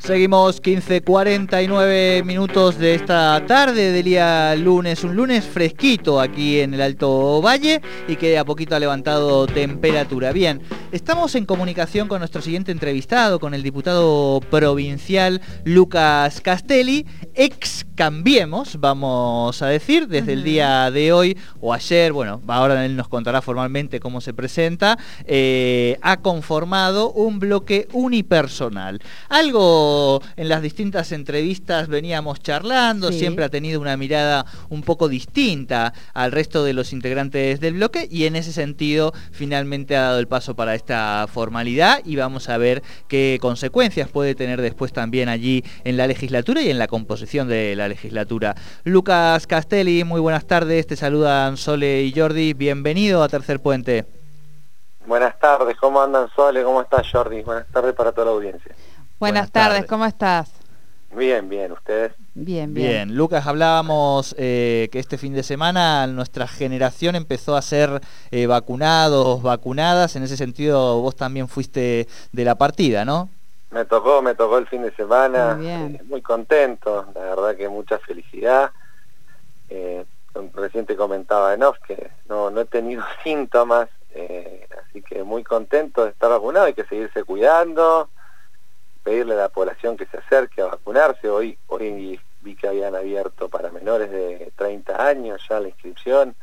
[0.00, 6.80] Seguimos 15.49 minutos de esta tarde del día lunes, un lunes fresquito aquí en el
[6.80, 10.32] Alto Valle y que a poquito ha levantado temperatura.
[10.32, 17.04] Bien, estamos en comunicación con nuestro siguiente entrevistado, con el diputado provincial Lucas Castelli,
[17.34, 22.94] ex Cambiemos, vamos a decir, desde el día de hoy o ayer, bueno, ahora él
[22.94, 29.00] nos contará formalmente cómo se presenta, eh, ha conformado un bloque unipersonal.
[29.28, 29.87] Algo
[30.36, 36.32] en las distintas entrevistas veníamos charlando, siempre ha tenido una mirada un poco distinta al
[36.32, 40.54] resto de los integrantes del bloque y en ese sentido finalmente ha dado el paso
[40.54, 45.96] para esta formalidad y vamos a ver qué consecuencias puede tener después también allí en
[45.96, 48.54] la legislatura y en la composición de la legislatura.
[48.84, 54.06] Lucas Castelli, muy buenas tardes, te saludan Sole y Jordi, bienvenido a Tercer Puente.
[55.06, 56.62] Buenas tardes, ¿cómo andan Sole?
[56.62, 57.40] ¿Cómo estás Jordi?
[57.40, 58.74] Buenas tardes para toda la audiencia.
[59.18, 59.84] Buenas, tardes.
[59.86, 60.52] ¿cómo estás?
[61.10, 62.12] Bien, bien, ¿ustedes?
[62.34, 62.88] Bien, bien.
[62.88, 68.46] Bien, Lucas, hablábamos eh, que este fin de semana nuestra generación empezó a ser eh,
[68.46, 73.28] vacunados, vacunadas, en ese sentido vos también fuiste de la partida, ¿no?
[73.72, 77.68] Me tocó, me tocó el fin de semana, muy, eh, muy contento, la verdad que
[77.68, 78.70] mucha felicidad.
[80.54, 86.04] recién te comentaba en off que no, no he tenido síntomas, así que muy contento
[86.04, 88.10] de estar vacunado, hay que seguirse cuidando,
[89.08, 91.30] pedirle a la población que se acerque a vacunarse.
[91.30, 96.36] Hoy, hoy vi que habían abierto para menores de 30 años ya la inscripción,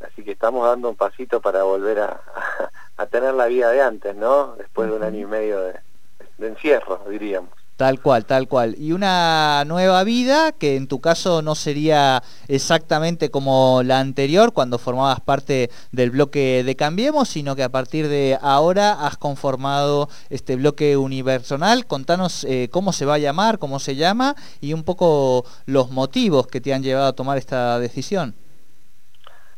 [0.00, 2.20] así que estamos dando un pasito para volver a,
[3.10, 4.54] tener la vida de antes, ¿no?
[4.56, 7.63] Después de un año y medio de encierro, diríamos.
[7.76, 8.76] Tal cual, tal cual.
[8.78, 14.78] Y una nueva vida que en tu caso no sería exactamente como la anterior cuando
[14.78, 20.54] formabas parte del bloque de Cambiemos, sino que a partir de ahora has conformado este
[20.54, 21.86] bloque unipersonal.
[21.86, 26.46] Contanos eh, cómo se va a llamar, cómo se llama y un poco los motivos
[26.46, 28.36] que te han llevado a tomar esta decisión.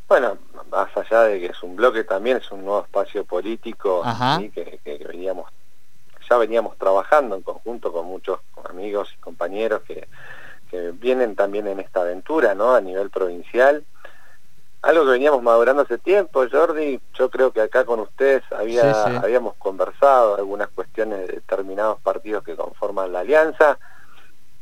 [0.09, 0.39] Bueno,
[0.71, 4.03] más allá de que es un bloque también, es un nuevo espacio político
[4.55, 5.06] que,
[6.29, 10.07] ya veníamos trabajando en conjunto con muchos amigos y compañeros que,
[11.01, 12.75] vienen también en esta aventura, ¿no?
[12.75, 13.83] A nivel provincial.
[14.83, 19.55] Algo que veníamos madurando hace tiempo, Jordi, yo creo que acá con ustedes había, habíamos
[19.55, 23.79] conversado algunas cuestiones de determinados partidos que conforman la alianza.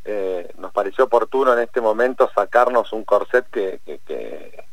[0.04, 4.64] Eh, nos pareció oportuno en este momento sacarnos un corset que, que,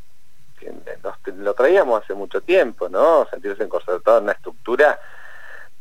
[1.38, 3.25] lo traíamos hace mucho tiempo, ¿no?
[3.31, 5.00] Sentirse encorsetado en una estructura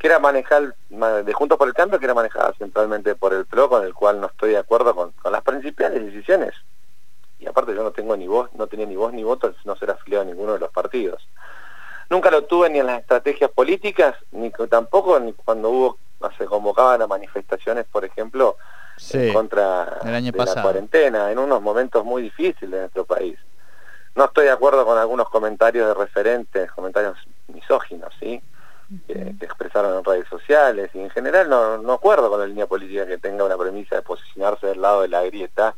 [0.01, 3.69] que era manejar, de Juntos por el Cambio, que era manejada centralmente por el PRO,
[3.69, 6.55] con el cual no estoy de acuerdo con, las principales decisiones.
[7.39, 9.91] Y aparte yo no tengo ni voz, no tenía ni voz ni voto, no ser
[9.91, 11.29] afiliado a ninguno de los partidos.
[12.09, 15.99] Nunca lo tuve ni en las estrategias políticas, ni tampoco ni cuando hubo,
[16.39, 18.57] se convocaban a manifestaciones, por ejemplo,
[19.13, 23.39] en contra de la cuarentena, en unos momentos muy difíciles de nuestro país.
[24.15, 27.19] No estoy de acuerdo con algunos comentarios de referentes, comentarios
[27.49, 28.43] misóginos, ¿sí?
[29.07, 33.07] Que, expresaron en redes sociales y en general no, no acuerdo con la línea política
[33.07, 35.75] que tenga una premisa de posicionarse del lado de la grieta,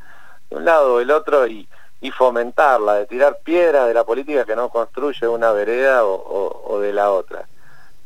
[0.49, 1.67] de un lado o del otro y,
[2.01, 6.91] y fomentarla, de tirar piedras de la política que no construye una vereda o, de
[6.91, 7.47] la otra.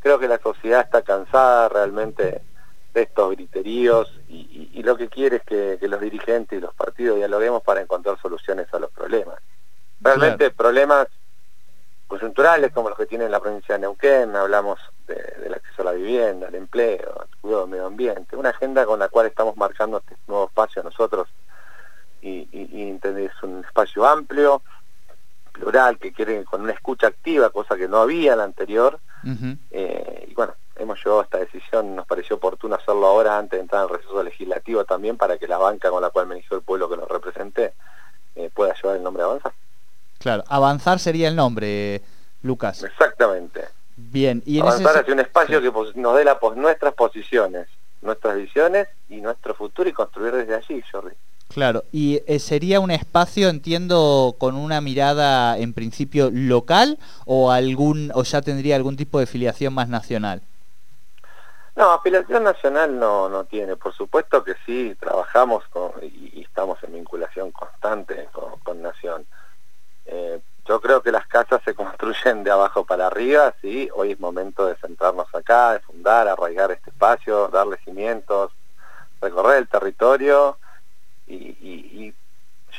[0.01, 2.41] Creo que la sociedad está cansada realmente
[2.93, 7.17] de estos griteríos y, y, lo que quiere es que, los dirigentes y los partidos
[7.17, 9.39] dialoguemos para encontrar soluciones a los problemas.
[9.99, 11.07] Realmente problemas
[12.07, 16.47] coyunturales como los que tiene la provincia de Neuquén, hablamos del acceso a la vivienda,
[16.47, 20.15] al empleo, al cuidado del medio ambiente, una agenda con la cual estamos marcando este
[20.27, 21.27] nuevo espacio nosotros
[22.21, 24.61] y, y, es un espacio amplio,
[25.51, 28.99] plural, que quiere con una escucha activa, cosa que no había en la anterior,
[29.71, 33.83] eh, y bueno, hemos llevado esta decisión, nos pareció oportuno hacerlo ahora antes de entrar
[33.83, 36.89] al receso legislativo también para que la banca con la cual me inició el pueblo
[36.89, 37.73] que nos represente
[38.35, 39.53] eh, pueda llevar el nombre de Avanzar.
[40.27, 42.01] Claro, Avanzar sería el nombre,
[42.41, 42.83] Lucas.
[42.83, 43.61] Exactamente.
[43.95, 47.69] Bien, y en Avanzar hacia un espacio que nos dé la, nuestras posiciones,
[48.01, 51.15] nuestras visiones y nuestro futuro y construir desde allí, Jordi.
[51.47, 58.11] Claro, y eh, sería un espacio, entiendo, con una mirada en principio local o algún
[58.13, 60.41] o ya tendría algún tipo de filiación más nacional.
[61.77, 63.77] No, afiliación nacional no, no tiene.
[63.77, 68.27] Por supuesto que sí, trabajamos con, y, estamos en vinculación constante
[68.65, 69.25] con Nación.
[70.07, 74.19] Eh, yo creo que las casas se construyen de abajo para arriba, sí, hoy es
[74.19, 78.51] momento de centrarnos acá, de fundar, arraigar este espacio, darle cimientos,
[79.21, 80.57] recorrer el territorio.
[81.27, 82.13] Y,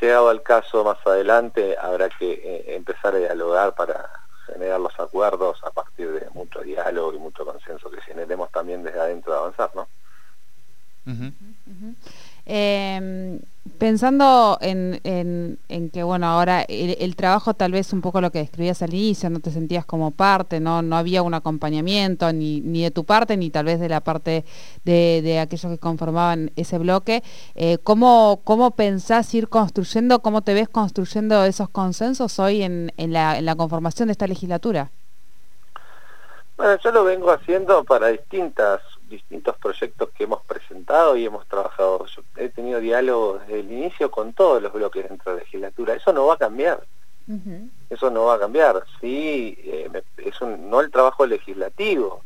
[0.00, 4.08] llegado al caso más adelante habrá que eh, empezar a dialogar para
[4.46, 9.00] generar los acuerdos a partir de mucho diálogo y mucho consenso que generemos también desde
[9.00, 9.88] adentro de avanzar, ¿no?
[12.46, 13.40] Em,
[13.78, 15.00] pensando en,
[15.92, 19.40] que, bueno, ahora el, trabajo tal vez un poco lo que describías al inicio, no
[19.40, 23.50] te sentías como parte, no, no había un acompañamiento ni, ni de tu parte ni
[23.50, 24.44] tal vez de la parte
[24.84, 27.22] de, de aquellos que conformaban ese bloque.
[27.54, 33.12] Eh, ¿cómo, ¿Cómo pensás ir construyendo, cómo te ves construyendo esos consensos hoy en, en,
[33.12, 34.90] la, en la conformación de esta legislatura?
[36.56, 42.06] Bueno, yo lo vengo haciendo para distintas distintos proyectos que hemos presentado y hemos trabajado.
[42.37, 45.94] he tenido diálogo desde el inicio con todos los bloques dentro de la legislatura.
[45.94, 46.82] Eso no va a cambiar.
[47.90, 48.84] Eso no va a cambiar.
[49.00, 52.22] Sí, eh, es no el trabajo legislativo.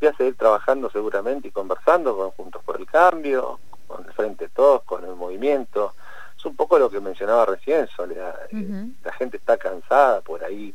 [0.00, 4.48] Voy a seguir trabajando seguramente y conversando con Juntos por el Cambio, con el Frente
[4.48, 5.94] Todos, con el movimiento.
[6.36, 8.38] Es un poco lo que mencionaba recién, Soledad.
[9.02, 10.74] La gente está cansada por ahí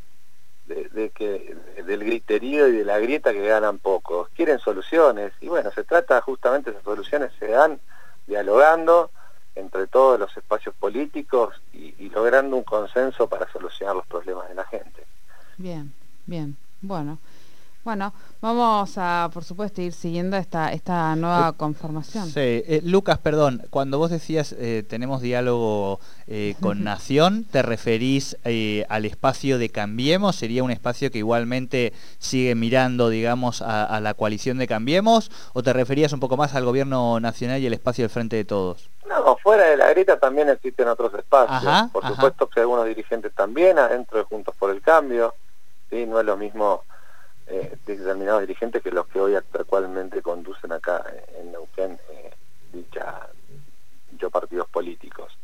[0.69, 1.55] de, que
[1.85, 4.29] del griterío y de la grieta que ganan pocos.
[4.29, 7.79] Quieren soluciones y bueno, se trata justamente, esas soluciones se dan
[8.27, 9.11] dialogando
[9.55, 14.55] entre todos los espacios políticos y, y logrando un consenso para solucionar los problemas de
[14.55, 15.05] la gente.
[15.57, 15.91] Bien,
[16.25, 16.55] bien.
[16.81, 17.17] Bueno,
[17.83, 22.25] bueno, vamos a, por supuesto, ir siguiendo esta, esta nueva conformación.
[22.27, 28.37] Sí, eh, Lucas, perdón, cuando vos decías eh, tenemos diálogo eh, con Nación, ¿te referís
[28.89, 30.35] al espacio de Cambiemos?
[30.35, 35.31] ¿Sería un espacio que igualmente sigue mirando, digamos, a, la coalición de Cambiemos?
[35.53, 38.45] ¿O te referías un poco más al gobierno nacional y el espacio del Frente de
[38.45, 38.89] Todos?
[39.07, 41.89] No, fuera de la grita también existen otros espacios.
[41.91, 45.33] por supuesto que algunos dirigentes también, adentro de Juntos por el Cambio,
[45.89, 46.05] ¿sí?
[46.05, 46.83] no es lo mismo
[47.49, 51.03] eh, determinados dirigentes que los que hoy actualmente conducen acá
[51.35, 52.31] en Neuquén eh,
[52.71, 53.27] dicha,
[54.11, 55.35] dichos partidos políticos.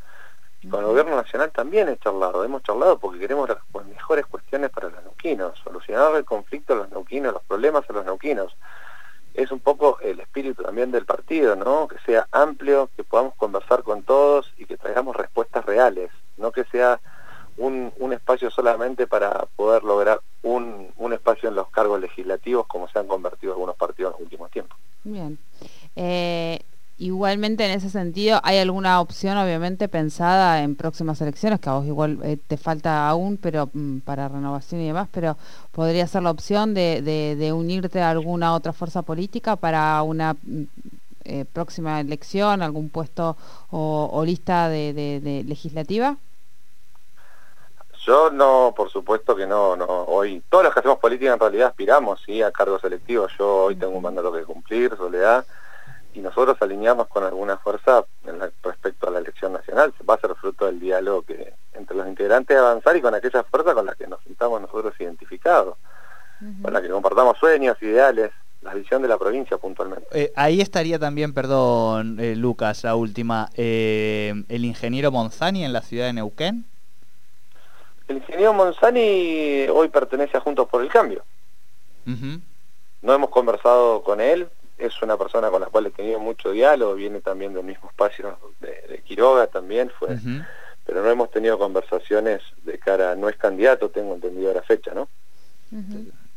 [0.61, 3.57] Y con el gobierno nacional también he charlado, hemos charlado porque queremos las
[3.87, 8.05] mejores cuestiones para los neuquinos, solucionar el conflicto de los neuquinos, los problemas de los
[8.05, 8.55] neuquinos.
[9.33, 11.87] Es un poco el espíritu también del partido, ¿no?
[11.87, 16.63] Que sea amplio, que podamos conversar con todos y que traigamos respuestas reales, no que
[16.65, 17.01] sea
[17.57, 22.87] un, un espacio solamente para poder lograr un, un, espacio en los cargos legislativos como
[22.87, 24.77] se han convertido algunos partidos en los últimos tiempos.
[25.03, 25.37] Bien.
[25.95, 26.59] Eh,
[26.97, 31.85] igualmente en ese sentido, ¿hay alguna opción obviamente pensada en próximas elecciones, que a vos
[31.85, 35.37] igual eh, te falta aún, pero mm, para renovación y demás, pero
[35.71, 40.63] podría ser la opción de, de, unirte a alguna otra fuerza política para una mm,
[41.23, 43.37] eh, próxima elección, algún puesto
[43.71, 46.17] o, lista de, de legislativa?
[48.05, 49.85] Yo no, por supuesto que no, no.
[49.87, 52.41] Hoy, todos los que hacemos política en realidad aspiramos ¿sí?
[52.43, 53.31] a cargos selectivos.
[53.37, 55.45] Yo hoy tengo un mandato que cumplir, Soledad,
[56.13, 59.91] y nosotros alineamos con alguna fuerza en respecto a la elección nacional.
[60.07, 63.43] Va a ser fruto del diálogo que entre los integrantes de avanzar y con aquella
[63.43, 65.75] fuerza con la que nos sintamos nosotros identificados,
[66.61, 68.31] con la que compartamos sueños, ideales,
[68.61, 70.07] la visión de la provincia puntualmente.
[70.11, 75.81] Eh, ahí estaría también, perdón, eh, Lucas, la última, eh, el ingeniero Monzani en la
[75.81, 76.65] ciudad de Neuquén.
[78.07, 81.23] El ingeniero Monzani hoy pertenece a Juntos por el Cambio.
[83.01, 84.47] No hemos conversado con él,
[84.77, 88.37] es una persona con la cual he tenido mucho diálogo, viene también del mismo espacio
[88.59, 90.17] de, Quiroga también fue,
[90.85, 95.07] pero no hemos tenido conversaciones de cara, no es candidato, tengo entendido la fecha, ¿no?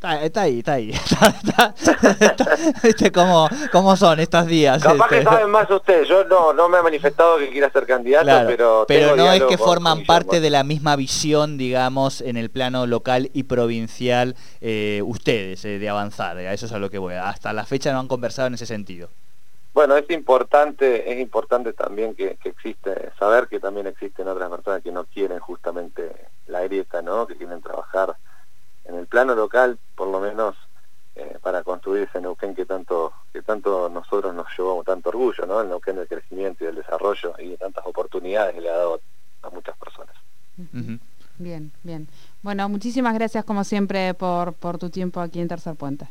[0.01, 0.93] Está, ahí, está ahí.
[2.83, 4.81] ¿Viste cómo, cómo, son estos días?
[4.81, 5.29] Capaz que este.
[5.29, 6.07] saben más ustedes.
[6.07, 8.85] Yo no, no me ha manifestado que quiera ser candidato, pero...
[8.87, 13.29] Pero no es que forman parte de la misma visión, digamos, en el plano local
[13.33, 16.37] y provincial eh, ustedes, eh, de avanzar.
[16.37, 17.15] A eso es a lo que voy.
[17.15, 19.09] Hasta la fecha no han conversado en ese sentido.
[19.73, 24.81] Bueno, es importante, es importante también que, que existe, saber que también existen otras personas
[24.81, 26.09] que no quieren justamente
[26.47, 27.27] la grieta, ¿no?
[27.27, 28.15] Que quieren trabajar
[28.89, 29.77] en el plano local,
[31.15, 35.61] eh, para construir ese Neuquén que tanto, que tanto nosotros nos llevamos tanto orgullo, ¿no?
[35.61, 39.01] El Neuquén del crecimiento y del desarrollo y de tantas oportunidades que le ha dado
[39.41, 40.15] a muchas personas.
[41.37, 42.07] Bien, bien.
[42.41, 46.07] Bueno, muchísimas gracias como siempre por, por tu tiempo aquí en Tercer Puente.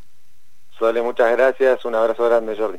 [0.78, 1.84] Suele, muchas gracias.
[1.84, 2.78] Un abrazo grande, Jordi.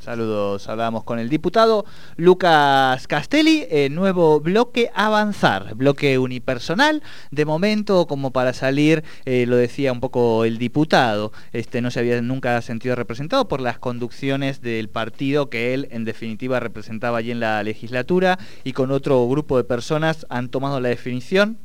[0.00, 1.84] Saludos, hablábamos con el diputado
[2.16, 9.56] Lucas Castelli, el nuevo bloque Avanzar, bloque unipersonal, de momento como para salir, eh, lo
[9.56, 14.62] decía un poco el diputado, este no se había nunca sentido representado por las conducciones
[14.62, 19.58] del partido que él en definitiva representaba allí en la legislatura y con otro grupo
[19.58, 21.58] de personas han tomado la definición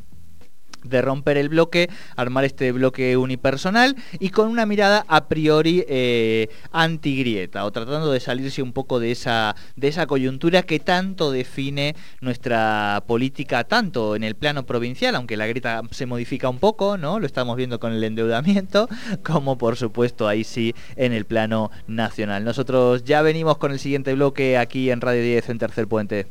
[0.86, 6.50] de romper el bloque, armar este bloque unipersonal y con una mirada a priori eh,
[6.72, 11.96] antigrieta o tratando de salirse un poco de esa, de esa coyuntura que tanto define
[12.22, 17.20] nuestra política, tanto en el plano provincial, aunque la grieta se modifica un poco, ¿no?
[17.20, 18.88] Lo estamos viendo con el endeudamiento,
[19.24, 22.44] como por supuesto ahí sí en el plano nacional.
[22.44, 26.27] Nosotros ya venimos con el siguiente bloque aquí en Radio 10 en Tercer Puente.